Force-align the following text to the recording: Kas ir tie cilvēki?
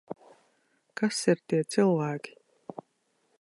Kas 1.01 1.19
ir 1.33 1.43
tie 1.53 1.61
cilvēki? 1.75 2.35